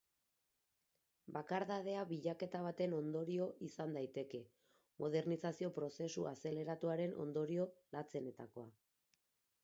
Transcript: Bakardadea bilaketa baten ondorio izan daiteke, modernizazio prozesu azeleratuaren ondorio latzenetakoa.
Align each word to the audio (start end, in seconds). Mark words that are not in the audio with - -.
Bakardadea 1.33 2.05
bilaketa 2.11 2.61
baten 2.67 2.95
ondorio 2.99 3.45
izan 3.67 3.93
daiteke, 3.97 4.39
modernizazio 5.03 5.69
prozesu 5.75 6.25
azeleratuaren 6.31 7.13
ondorio 7.25 7.67
latzenetakoa. 7.97 8.67